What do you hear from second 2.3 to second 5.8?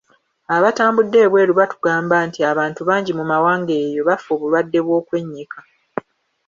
abantu bangi mu mawanga eyo bafa obulwadde bw’okwennyika.